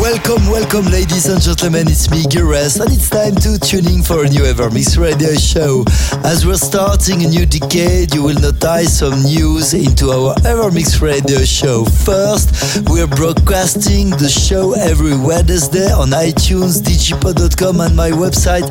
[0.00, 1.86] Welcome, welcome, ladies and gentlemen.
[1.86, 5.34] It's me, Gires, and it's time to tune in for a new Ever Evermix radio
[5.34, 5.84] show.
[6.24, 11.00] As we're starting a new decade, you will notice some news into our Ever Evermix
[11.00, 11.84] radio show.
[11.84, 18.66] First, we're broadcasting the show every Wednesday on iTunes, digipod.com, and my website,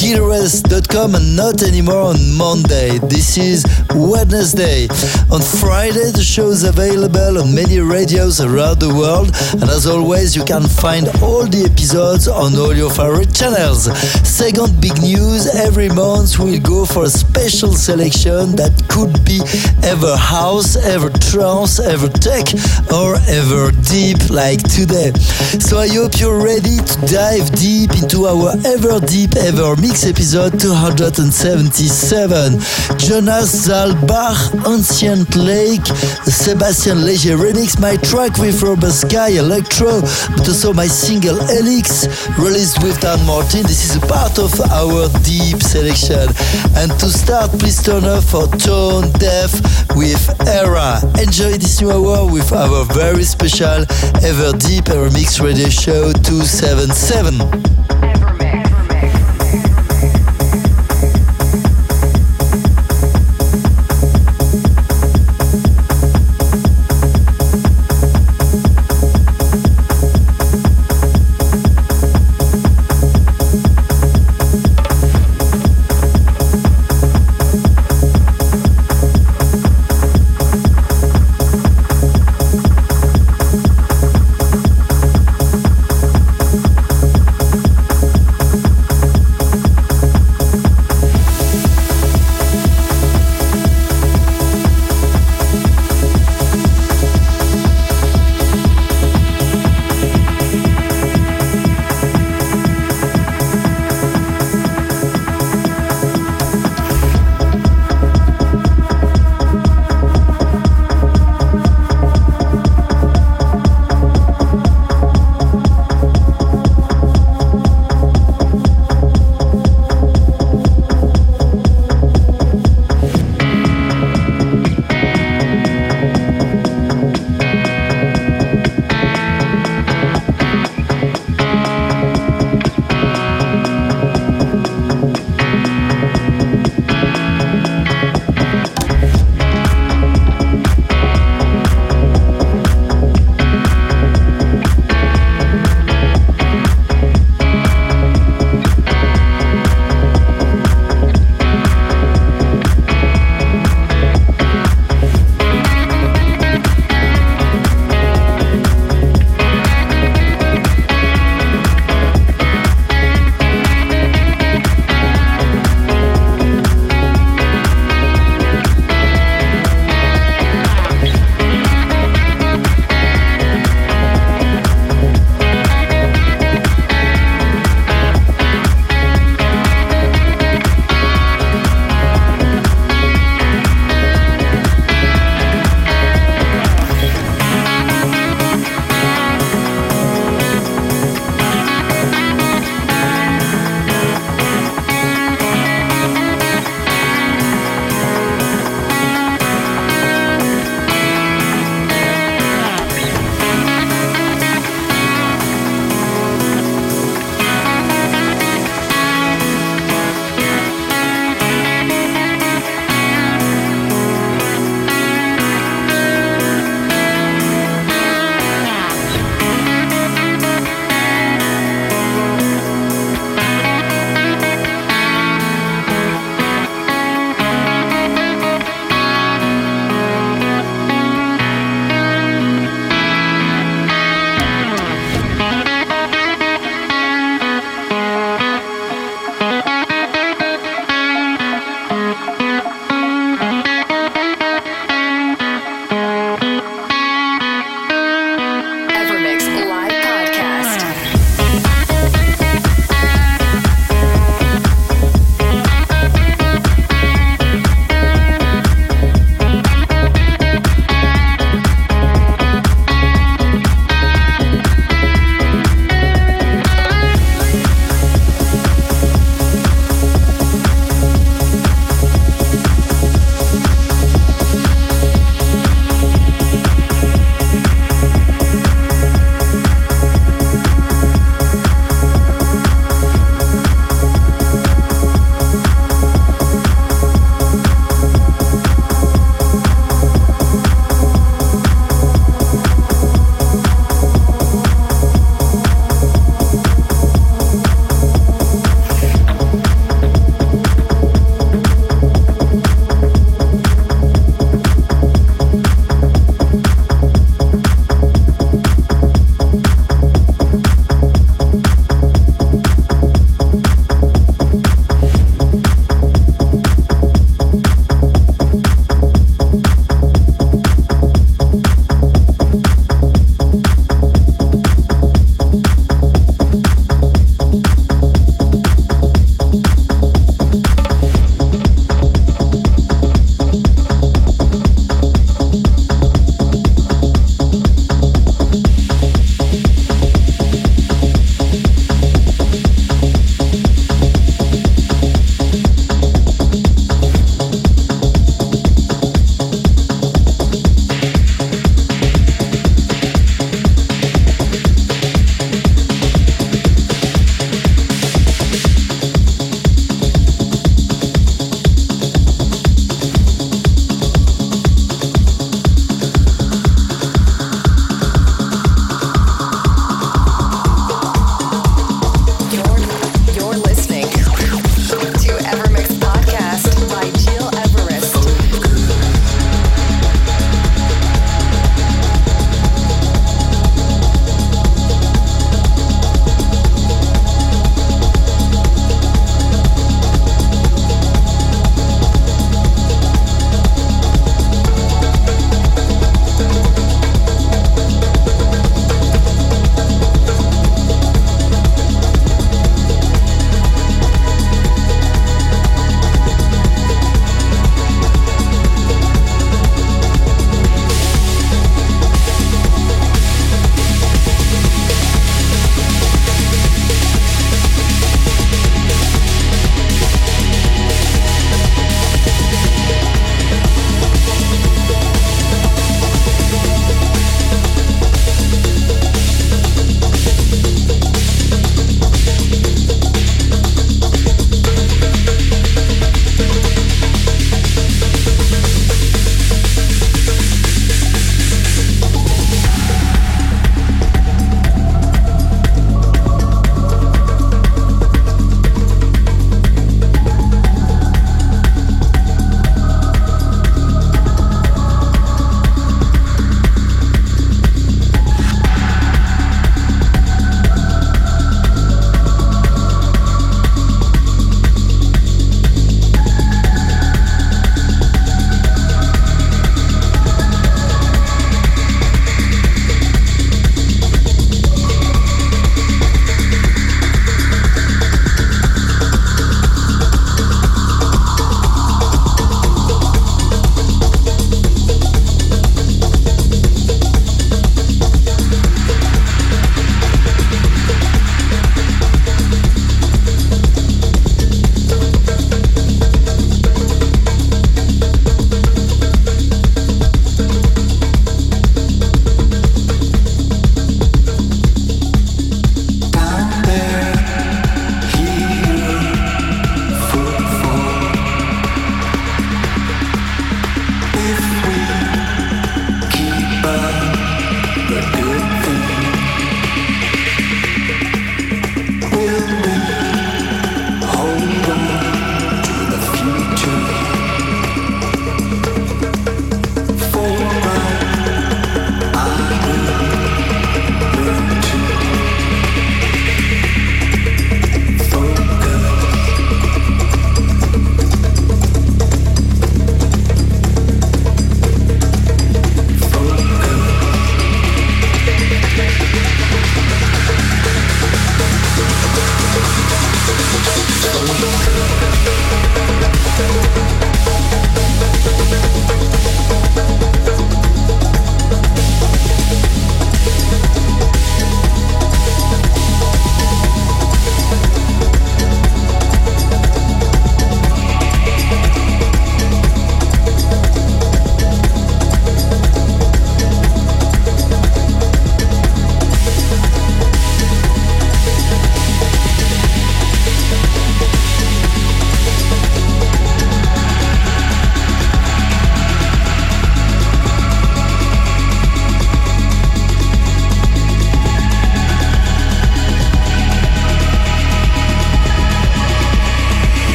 [0.00, 2.98] gileverest.com, and not anymore on Monday.
[2.98, 4.88] This is Wednesday.
[5.30, 9.30] On Friday, the show is available on many radios around the world,
[9.60, 13.90] and as always, you can find all the episodes on all your favorite channels.
[14.26, 19.40] Second big news every month we'll go for a special selection that could be
[19.82, 22.46] ever house, ever trance, ever tech,
[22.92, 25.12] or ever deep like today.
[25.58, 30.60] So I hope you're ready to dive deep into our ever deep, ever mix episode
[30.60, 32.58] 277.
[32.98, 35.86] Jonas Saalbach, Ancient Lake,
[36.26, 40.00] Sebastian Leger remix, my track with Robert Sky Electro,
[40.36, 43.62] but also my single Elix, released with Dan Martin.
[43.62, 46.28] This is a part of our deep selection.
[46.76, 49.50] And to start, please turn up for Tone Deaf
[49.96, 51.00] with Era.
[51.18, 53.86] Enjoy this new hour with our very special
[54.20, 57.81] Ever Deep Ever Mix Radio Show 277.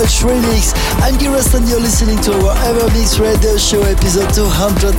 [0.00, 0.72] Need, Remix.
[1.04, 4.96] I'm Gil Everest and you're listening to our EverMix Radio Show episode 277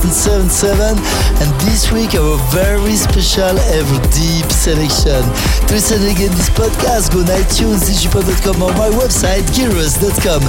[0.78, 5.22] and this week our very special Ever Deep selection.
[5.66, 10.42] To listen again this podcast, go on iTunes, digipod.com or my website, gileverest.com.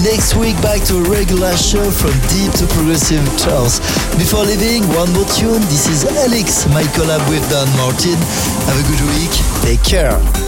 [0.00, 3.76] Next week back to a regular show from deep to progressive trance.
[4.16, 5.60] Before leaving, one more tune.
[5.68, 8.16] This is Alex, my collab with Dan Martin.
[8.72, 9.34] Have a good week.
[9.60, 10.47] Take care.